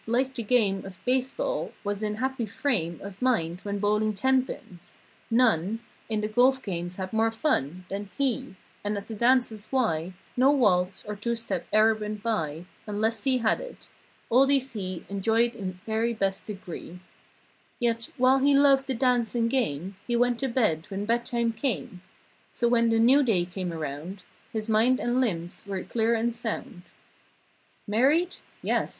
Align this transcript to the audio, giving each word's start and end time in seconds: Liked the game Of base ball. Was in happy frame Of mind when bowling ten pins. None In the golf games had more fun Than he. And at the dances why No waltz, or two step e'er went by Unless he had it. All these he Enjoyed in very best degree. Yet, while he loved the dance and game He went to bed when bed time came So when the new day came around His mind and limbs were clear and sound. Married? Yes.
Liked 0.07 0.37
the 0.37 0.41
game 0.41 0.83
Of 0.83 0.97
base 1.05 1.31
ball. 1.31 1.73
Was 1.83 2.01
in 2.01 2.15
happy 2.15 2.47
frame 2.47 2.99
Of 3.03 3.21
mind 3.21 3.59
when 3.61 3.77
bowling 3.77 4.15
ten 4.15 4.43
pins. 4.43 4.97
None 5.29 5.79
In 6.09 6.21
the 6.21 6.27
golf 6.27 6.59
games 6.63 6.95
had 6.95 7.13
more 7.13 7.29
fun 7.29 7.85
Than 7.87 8.09
he. 8.17 8.55
And 8.83 8.97
at 8.97 9.05
the 9.05 9.13
dances 9.13 9.67
why 9.69 10.13
No 10.35 10.49
waltz, 10.51 11.05
or 11.05 11.15
two 11.15 11.35
step 11.35 11.67
e'er 11.71 11.93
went 11.93 12.23
by 12.23 12.65
Unless 12.87 13.25
he 13.25 13.37
had 13.37 13.61
it. 13.61 13.89
All 14.31 14.47
these 14.47 14.73
he 14.73 15.05
Enjoyed 15.07 15.55
in 15.55 15.73
very 15.85 16.15
best 16.15 16.47
degree. 16.47 16.99
Yet, 17.79 18.09
while 18.17 18.39
he 18.39 18.57
loved 18.57 18.87
the 18.87 18.95
dance 18.95 19.35
and 19.35 19.51
game 19.51 19.97
He 20.07 20.15
went 20.15 20.39
to 20.39 20.47
bed 20.47 20.87
when 20.89 21.05
bed 21.05 21.27
time 21.27 21.51
came 21.53 22.01
So 22.51 22.67
when 22.67 22.89
the 22.89 22.97
new 22.97 23.21
day 23.21 23.45
came 23.45 23.71
around 23.71 24.23
His 24.51 24.67
mind 24.67 24.99
and 24.99 25.21
limbs 25.21 25.63
were 25.67 25.83
clear 25.83 26.15
and 26.15 26.33
sound. 26.35 26.81
Married? 27.85 28.37
Yes. 28.63 28.89